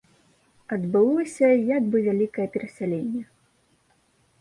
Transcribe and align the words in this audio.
Адбылося 0.77 1.47
як 1.77 1.83
бы 1.91 1.97
вялікае 2.09 2.47
перасяленне. 2.59 3.23